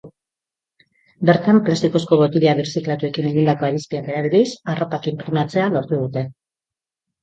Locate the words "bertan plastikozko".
1.31-2.19